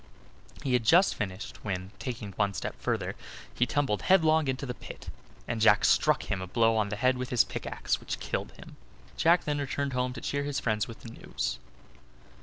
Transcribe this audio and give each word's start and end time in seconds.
He 0.63 0.73
had 0.73 0.83
just 0.83 1.13
finished, 1.13 1.63
when, 1.63 1.91
taking 1.99 2.31
one 2.31 2.55
step 2.55 2.73
further, 2.81 3.13
he 3.53 3.67
tumbled 3.67 4.01
headlong 4.01 4.47
into 4.47 4.65
the 4.65 4.73
pit, 4.73 5.11
and 5.47 5.61
Jack 5.61 5.85
struck 5.85 6.23
him 6.23 6.41
a 6.41 6.47
blow 6.47 6.75
on 6.75 6.89
the 6.89 6.95
head 6.95 7.19
with 7.19 7.29
his 7.29 7.43
pickaxe 7.43 7.99
which 7.99 8.19
killed 8.19 8.51
him. 8.53 8.77
Jack 9.15 9.43
then 9.43 9.59
returned 9.59 9.93
home 9.93 10.11
to 10.13 10.21
cheer 10.21 10.41
his 10.43 10.59
friends 10.59 10.87
with 10.87 11.01
the 11.01 11.09
news. 11.09 11.59